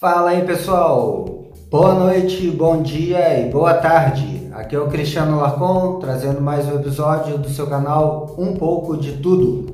[0.00, 1.26] Fala aí pessoal,
[1.70, 4.48] boa noite, bom dia e boa tarde.
[4.50, 9.18] Aqui é o Cristiano Larcon trazendo mais um episódio do seu canal Um pouco de
[9.18, 9.66] Tudo.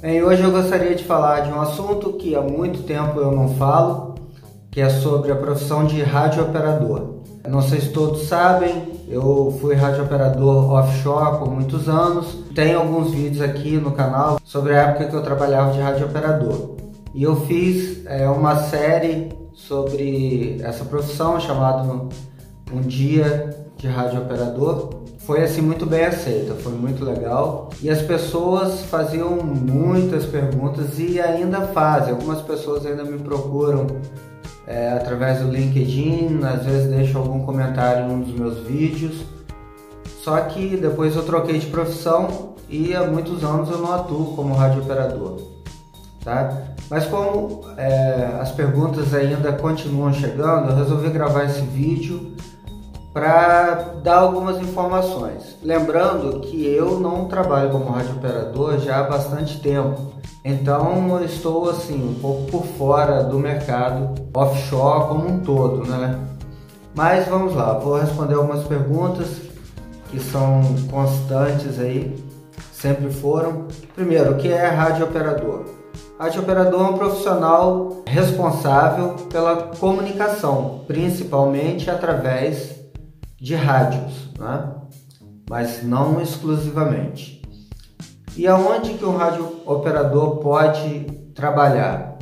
[0.00, 3.50] Bem, hoje eu gostaria de falar de um assunto que há muito tempo eu não
[3.56, 4.14] falo,
[4.70, 7.16] que é sobre a profissão de radiooperador.
[7.46, 12.34] Não sei se todos sabem, eu fui radiooperador offshore por muitos anos.
[12.54, 16.82] Tem alguns vídeos aqui no canal sobre a época que eu trabalhava de radiooperador.
[17.14, 21.82] E eu fiz é, uma série sobre essa profissão chamada
[22.72, 25.04] Um Dia de Radiooperador.
[25.18, 27.70] Foi assim muito bem aceita, foi muito legal.
[27.80, 32.12] E as pessoas faziam muitas perguntas e ainda fazem.
[32.12, 33.86] Algumas pessoas ainda me procuram
[34.66, 39.22] é, através do LinkedIn, às vezes deixam algum comentário em um dos meus vídeos.
[40.22, 44.54] Só que depois eu troquei de profissão e há muitos anos eu não atuo como
[44.54, 45.40] radiooperador.
[46.22, 46.73] Tá?
[46.90, 52.34] Mas como é, as perguntas ainda continuam chegando, eu resolvi gravar esse vídeo
[53.12, 55.56] para dar algumas informações.
[55.62, 60.12] Lembrando que eu não trabalho como radiooperador já há bastante tempo.
[60.44, 66.18] Então eu estou assim um pouco por fora do mercado offshore como um todo, né?
[66.94, 69.40] Mas vamos lá, vou responder algumas perguntas
[70.10, 70.60] que são
[70.90, 72.14] constantes aí,
[72.72, 73.66] sempre foram.
[73.94, 75.83] Primeiro, o que é rádio operador?
[76.16, 82.76] Rádio operador é um profissional responsável pela comunicação, principalmente através
[83.36, 84.74] de rádios, né?
[85.50, 87.42] mas não exclusivamente.
[88.36, 91.00] E aonde que um rádio operador pode
[91.34, 92.16] trabalhar?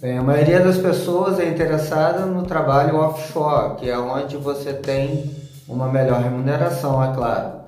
[0.00, 5.30] Bem, a maioria das pessoas é interessada no trabalho offshore, que é onde você tem
[5.68, 7.60] uma melhor remuneração, é claro.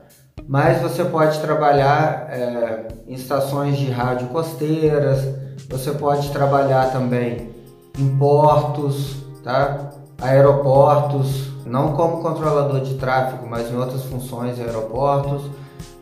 [0.48, 5.41] Mas você pode trabalhar é, em estações de rádio costeiras,
[5.72, 7.50] você pode trabalhar também
[7.98, 9.90] em portos, tá?
[10.20, 15.50] aeroportos, não como controlador de tráfego, mas em outras funções aeroportos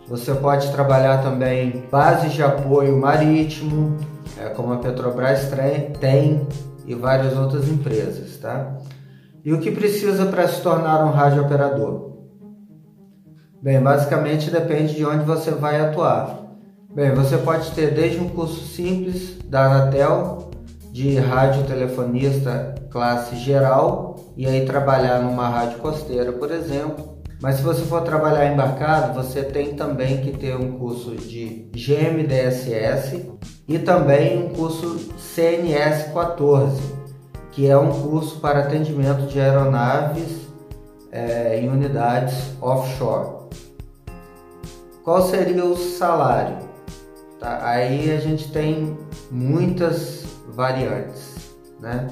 [0.06, 3.97] você pode trabalhar também bases de apoio marítimo,
[4.36, 5.48] é, como a Petrobras
[6.00, 6.48] tem
[6.84, 8.76] e várias outras empresas, tá?
[9.44, 12.10] E o que precisa para se tornar um radiooperador?
[13.62, 16.40] Bem, basicamente depende de onde você vai atuar.
[16.93, 20.51] Bem, você pode ter desde um curso simples da Anatel
[20.91, 27.83] de radiotelefonista classe geral e aí trabalhar numa rádio costeira, por exemplo, mas se você
[27.83, 33.31] for trabalhar embarcado, você tem também que ter um curso de GMDSS
[33.69, 36.83] e também um curso CNS 14,
[37.53, 40.49] que é um curso para atendimento de aeronaves
[41.12, 43.49] é, em unidades offshore.
[45.05, 46.69] Qual seria o salário?
[47.41, 47.59] Tá?
[47.62, 48.97] Aí a gente tem
[49.31, 52.06] muitas variantes, né?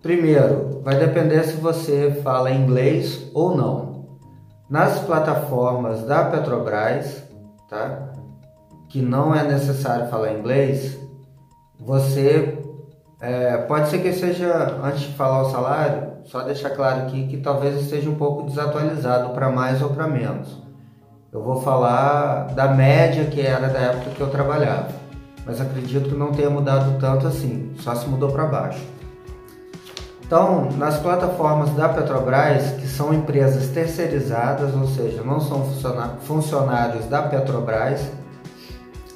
[0.00, 4.18] Primeiro, vai depender se você fala inglês ou não
[4.70, 7.22] nas plataformas da Petrobras,
[7.68, 8.12] tá?
[8.88, 10.98] Que não é necessário falar inglês,
[11.78, 12.58] você
[13.20, 17.38] é, pode ser que seja antes de falar o salário, só deixar claro aqui que
[17.38, 20.67] talvez esteja um pouco desatualizado para mais ou para menos.
[21.30, 24.88] Eu vou falar da média que era da época que eu trabalhava,
[25.44, 28.80] mas acredito que não tenha mudado tanto assim, só se mudou para baixo.
[30.24, 35.66] Então, nas plataformas da Petrobras, que são empresas terceirizadas, ou seja, não são
[36.22, 38.10] funcionários da Petrobras,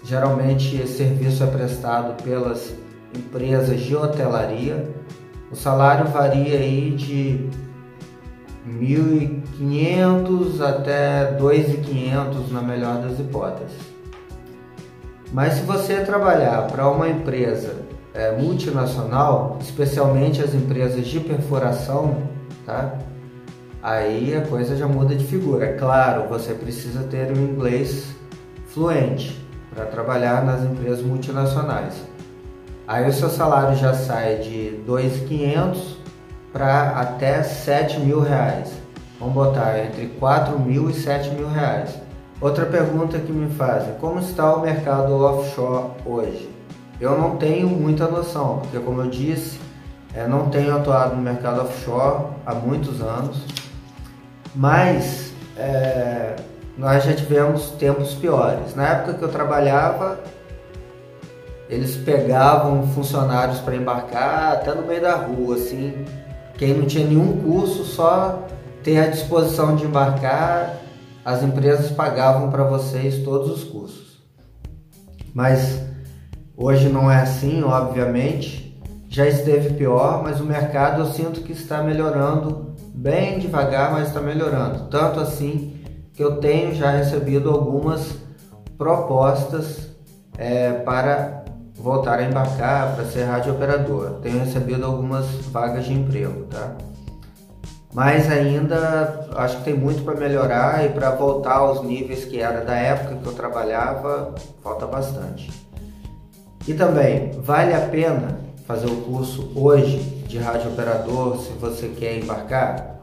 [0.05, 2.75] geralmente esse serviço é prestado pelas
[3.17, 4.87] empresas de hotelaria.
[5.51, 7.49] O salário varia aí de
[9.63, 13.93] 1.500 até 2.500 na melhor das hipóteses.
[15.33, 17.77] Mas se você trabalhar para uma empresa
[18.13, 22.19] é, multinacional, especialmente as empresas de perfuração,
[22.67, 22.99] tá?
[23.83, 25.65] Aí a coisa já muda de figura.
[25.67, 28.15] É claro, você precisa ter um inglês
[28.67, 29.43] fluente
[29.75, 31.95] para trabalhar nas empresas multinacionais.
[32.87, 35.97] Aí o seu salário já sai de 2.500
[36.53, 38.82] para até 7 mil reais.
[39.23, 41.95] Vamos botar entre 4 mil e 7 mil reais.
[42.41, 46.51] Outra pergunta que me fazem: como está o mercado offshore hoje?
[47.01, 49.61] Eu não tenho muita noção, porque como eu disse,
[50.13, 53.45] é, não tenho atuado no mercado offshore há muitos anos,
[54.57, 56.35] mas é,
[56.77, 58.75] nós já tivemos tempos piores.
[58.75, 60.19] Na época que eu trabalhava,
[61.71, 66.05] eles pegavam funcionários para embarcar até no meio da rua, assim.
[66.59, 68.47] Quem não tinha nenhum curso, só
[68.83, 70.79] ter a disposição de embarcar,
[71.25, 74.23] as empresas pagavam para vocês todos os cursos.
[75.35, 75.81] Mas
[76.57, 78.81] Hoje não é assim, obviamente.
[79.09, 84.21] já esteve pior, mas o mercado eu sinto que está melhorando bem devagar, mas está
[84.21, 84.85] melhorando.
[84.89, 85.83] Tanto assim
[86.15, 88.15] que eu tenho já recebido algumas
[88.79, 89.89] propostas
[90.39, 91.45] é, para
[91.75, 94.21] voltar a embarcar, para ser rádio operador.
[94.23, 96.77] Tenho recebido algumas vagas de emprego, tá?
[97.93, 102.65] Mas ainda acho que tem muito para melhorar e para voltar aos níveis que era
[102.65, 105.53] da época que eu trabalhava, falta bastante.
[106.67, 112.19] E também, vale a pena fazer o curso hoje de rádio operador se você quer
[112.19, 113.03] embarcar?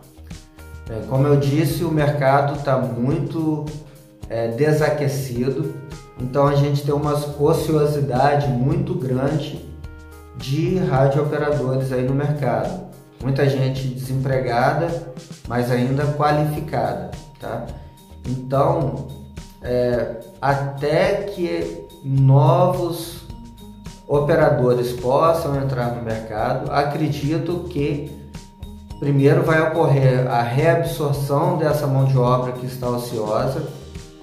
[0.88, 3.66] Bem, como eu disse, o mercado está muito
[4.28, 5.76] é, desaquecido,
[6.20, 9.64] então a gente tem uma ociosidade muito grande
[10.38, 12.89] de rádio operadores aí no mercado.
[13.22, 15.14] Muita gente desempregada,
[15.48, 17.66] mas ainda qualificada, tá?
[18.28, 19.08] Então,
[19.62, 23.24] é, até que novos
[24.08, 28.12] operadores possam entrar no mercado, acredito que
[29.00, 33.64] primeiro vai ocorrer a reabsorção dessa mão de obra que está ociosa.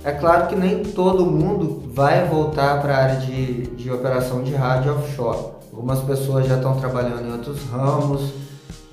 [0.05, 4.55] É claro que nem todo mundo vai voltar para a área de, de operação de
[4.55, 5.57] rádio offshore.
[5.73, 8.33] Algumas pessoas já estão trabalhando em outros ramos,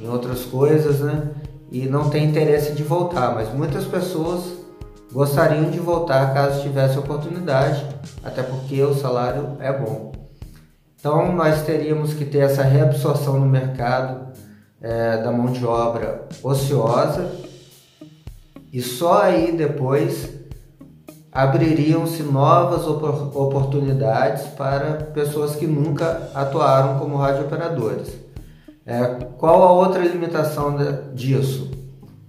[0.04, 1.30] em outras coisas, né?
[1.72, 4.44] E não tem interesse de voltar, mas muitas pessoas
[5.12, 7.86] gostariam de voltar caso tivesse oportunidade,
[8.24, 10.12] até porque o salário é bom.
[11.00, 14.28] Então, nós teríamos que ter essa reabsorção no mercado
[14.82, 17.32] é, da mão de obra ociosa
[18.72, 20.30] e só aí depois
[21.32, 28.23] abririam-se novas oportunidades para pessoas que nunca atuaram como radiooperadores.
[28.86, 29.02] É,
[29.38, 30.76] qual a outra limitação
[31.14, 31.72] disso?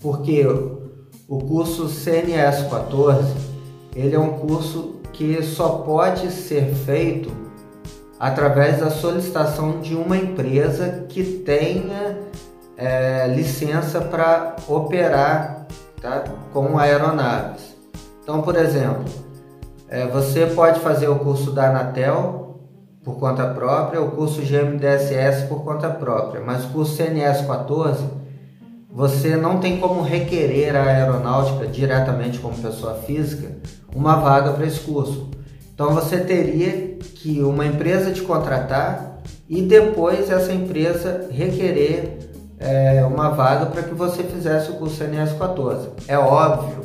[0.00, 0.46] Porque
[1.28, 3.54] o curso CNS 14
[3.94, 7.30] ele é um curso que só pode ser feito
[8.18, 12.18] através da solicitação de uma empresa que tenha
[12.76, 15.66] é, licença para operar
[16.00, 17.74] tá, com aeronaves.
[18.22, 19.04] Então, por exemplo,
[19.88, 22.44] é, você pode fazer o curso da Anatel
[23.04, 28.24] por conta própria, o curso GMDSS por conta própria, mas o curso CNS 14
[28.90, 33.50] você não tem como requerer a aeronáutica diretamente como pessoa física
[33.94, 35.30] uma vaga para esse curso.
[35.74, 42.18] Então você teria que uma empresa te contratar e depois essa empresa requerer
[42.58, 45.88] é, uma vaga para que você fizesse o curso CNS 14.
[46.06, 46.84] É óbvio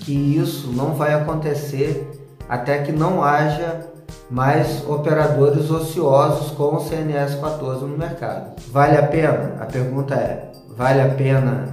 [0.00, 2.10] que isso não vai acontecer
[2.48, 3.93] até que não haja
[4.30, 8.54] mais operadores ociosos com o CNS 14 no mercado.
[8.70, 9.56] Vale a pena?
[9.60, 11.68] A pergunta é: vale a pena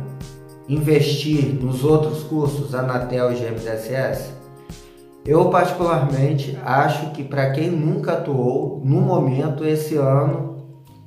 [0.67, 4.31] investir nos outros cursos Anatel e GMDSS?
[5.25, 10.57] Eu particularmente acho que para quem nunca atuou, no momento esse ano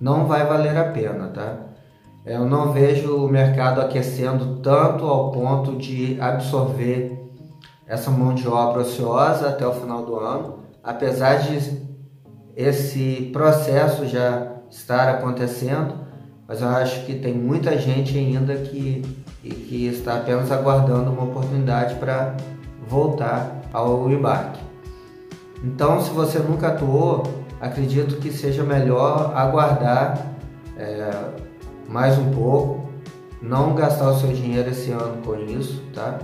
[0.01, 1.57] não vai valer a pena, tá?
[2.25, 7.23] Eu não vejo o mercado aquecendo tanto ao ponto de absorver
[7.87, 11.83] essa mão de obra ociosa até o final do ano, apesar de
[12.55, 15.95] esse processo já estar acontecendo,
[16.47, 19.03] mas eu acho que tem muita gente ainda que,
[19.43, 22.37] que está apenas aguardando uma oportunidade para
[22.87, 24.61] voltar ao embarque.
[25.65, 27.23] Então, se você nunca atuou,
[27.61, 30.35] acredito que seja melhor aguardar
[30.77, 31.11] é,
[31.89, 32.91] mais um pouco,
[33.41, 36.19] não gastar o seu dinheiro esse ano com isso, tá?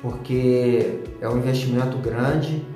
[0.00, 2.66] Porque é um investimento grande.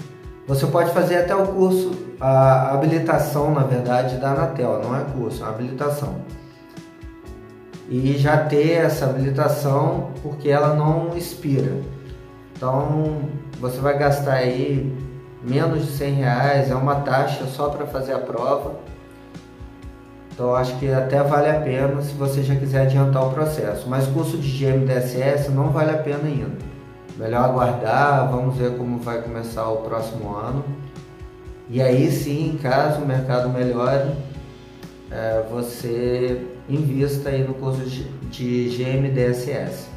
[0.50, 5.44] Você pode fazer até o curso, a habilitação, na verdade, da Anatel, não é curso,
[5.44, 6.16] é habilitação.
[7.88, 11.70] E já ter essa habilitação porque ela não expira.
[12.56, 13.28] Então
[13.60, 14.92] você vai gastar aí
[15.40, 18.74] menos de 100 reais, é uma taxa só para fazer a prova.
[20.32, 23.88] Então acho que até vale a pena se você já quiser adiantar o processo.
[23.88, 26.69] Mas curso de GMDSS não vale a pena ainda.
[27.16, 30.64] Melhor aguardar, vamos ver como vai começar o próximo ano.
[31.68, 34.12] E aí sim, caso o mercado melhore,
[35.10, 37.82] é, você invista aí no curso
[38.30, 39.88] de GMDSS.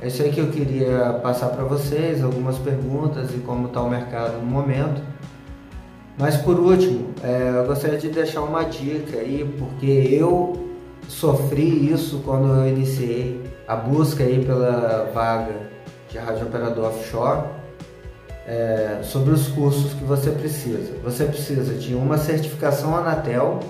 [0.00, 3.90] É isso aí que eu queria passar para vocês, algumas perguntas e como está o
[3.90, 5.02] mercado no momento.
[6.16, 10.68] Mas por último, é, eu gostaria de deixar uma dica aí, porque eu
[11.08, 15.67] sofri isso quando eu iniciei a busca aí pela vaga
[16.10, 17.48] de rádio operador offshore
[18.46, 20.94] é, sobre os cursos que você precisa.
[21.04, 23.60] Você precisa de uma certificação Anatel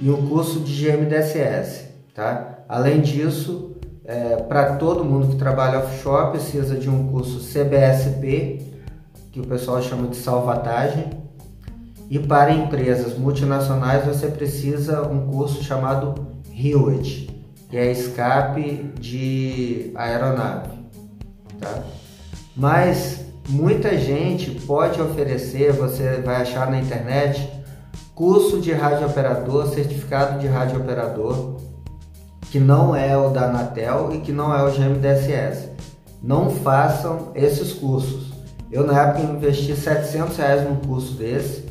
[0.00, 2.60] e um curso de GMDSS, tá?
[2.68, 8.62] Além disso, é, para todo mundo que trabalha offshore precisa de um curso CBSP,
[9.32, 11.10] que o pessoal chama de salvatagem,
[12.10, 17.28] E para empresas multinacionais você precisa um curso chamado HEWET,
[17.68, 20.70] que é escape de aeronave.
[21.60, 21.82] Tá?
[22.56, 27.48] Mas muita gente pode oferecer, você vai achar na internet,
[28.14, 31.56] curso de radiooperador, certificado de radiooperador,
[32.50, 35.70] que não é o da Anatel e que não é o GMDSS.
[36.22, 38.32] Não façam esses cursos.
[38.70, 41.66] Eu na época investi 700 reais num curso desse.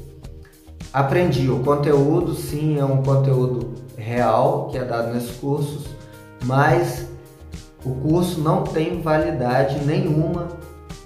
[0.94, 5.86] Aprendi o conteúdo, sim, é um conteúdo real que é dado nesses cursos,
[6.46, 7.07] mas
[7.86, 10.48] o curso não tem validade nenhuma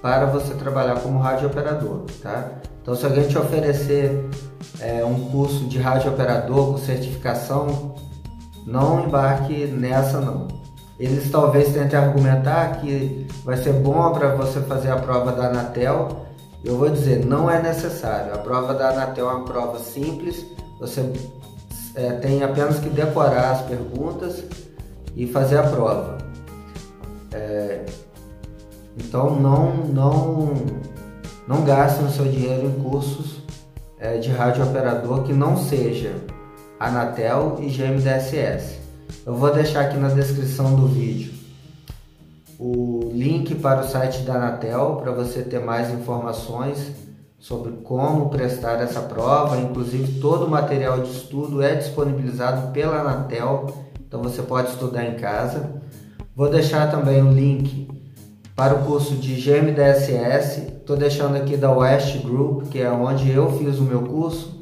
[0.01, 2.49] para você trabalhar como radiooperador, tá?
[2.81, 4.27] Então, se alguém te oferecer
[4.79, 7.95] é, um curso de radiooperador com certificação,
[8.65, 10.47] não embarque nessa não.
[10.99, 16.27] Eles talvez tentem argumentar que vai ser bom para você fazer a prova da Anatel.
[16.63, 18.33] Eu vou dizer, não é necessário.
[18.33, 20.45] A prova da Anatel é uma prova simples.
[20.79, 21.11] Você
[21.95, 24.43] é, tem apenas que decorar as perguntas
[25.15, 26.19] e fazer a prova.
[27.33, 27.85] É,
[28.97, 30.53] então não, não,
[31.47, 33.41] não gastem o seu dinheiro em cursos
[33.99, 36.13] é, de rádio operador que não seja
[36.79, 38.79] Anatel e GMDSS.
[39.25, 41.41] Eu vou deixar aqui na descrição do vídeo
[42.59, 46.91] o link para o site da Anatel para você ter mais informações
[47.39, 49.57] sobre como prestar essa prova.
[49.57, 53.65] Inclusive, todo o material de estudo é disponibilizado pela Anatel,
[54.07, 55.80] então você pode estudar em casa.
[56.41, 57.87] Vou deixar também o link
[58.55, 60.61] para o curso de GMDSS.
[60.79, 64.59] Estou deixando aqui da West Group, que é onde eu fiz o meu curso.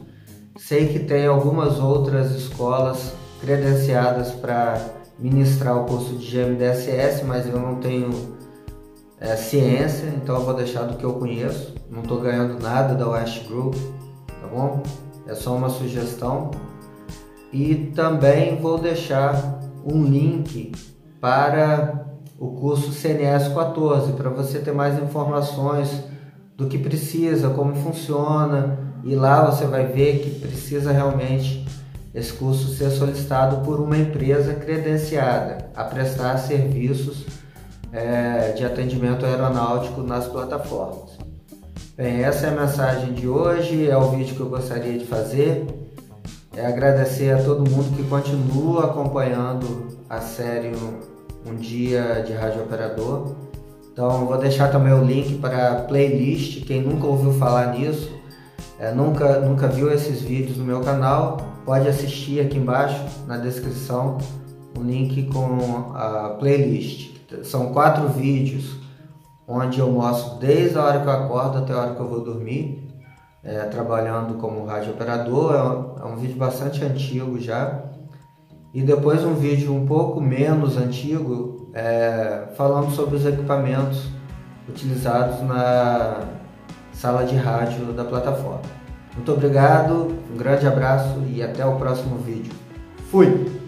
[0.57, 4.77] Sei que tem algumas outras escolas credenciadas para
[5.17, 8.09] ministrar o curso de GMDSS, mas eu não tenho
[9.17, 11.75] é, ciência, então vou deixar do que eu conheço.
[11.89, 13.75] Não estou ganhando nada da West Group,
[14.27, 14.83] tá bom?
[15.25, 16.51] É só uma sugestão.
[17.53, 20.73] E também vou deixar um link
[21.19, 22.05] para
[22.37, 26.03] o curso CNS 14 para você ter mais informações
[26.55, 31.65] do que precisa, como funciona, e lá você vai ver que precisa realmente
[32.13, 37.25] esse curso ser solicitado por uma empresa credenciada a prestar serviços
[37.91, 41.17] é, de atendimento aeronáutico nas plataformas.
[41.95, 45.67] Bem, essa é a mensagem de hoje, é o vídeo que eu gostaria de fazer.
[46.55, 50.71] É agradecer a todo mundo que continua acompanhando a série
[51.45, 53.35] Um Dia de Rádio Operador.
[53.93, 56.65] Então, vou deixar também o link para a playlist.
[56.65, 58.11] Quem nunca ouviu falar nisso,
[58.79, 64.17] é, nunca, nunca viu esses vídeos no meu canal, pode assistir aqui embaixo na descrição
[64.75, 67.11] o link com a playlist.
[67.43, 68.77] São quatro vídeos
[69.47, 72.21] onde eu mostro desde a hora que eu acordo até a hora que eu vou
[72.21, 72.89] dormir,
[73.43, 75.53] é, trabalhando como rádio operador.
[75.53, 77.78] É um, é um vídeo bastante antigo já.
[78.73, 84.07] E depois um vídeo um pouco menos antigo, é, falando sobre os equipamentos
[84.67, 86.27] utilizados na,
[86.99, 88.61] sala de rádio da plataforma.
[89.15, 92.51] Muito obrigado, um grande abraço e até o próximo vídeo.
[93.09, 93.58] Fui!